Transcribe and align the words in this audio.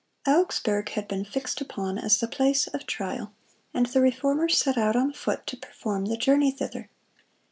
Augsburg 0.25 0.89
had 0.93 1.07
been 1.07 1.23
fixed 1.23 1.61
upon 1.61 1.99
as 1.99 2.19
the 2.19 2.27
place 2.27 2.65
of 2.65 2.87
trial, 2.87 3.33
and 3.71 3.85
the 3.85 4.01
Reformer 4.01 4.49
set 4.49 4.75
out 4.75 4.95
on 4.95 5.13
foot 5.13 5.45
to 5.45 5.55
perform 5.57 6.05
the 6.05 6.17
journey 6.17 6.49
thither. 6.49 6.89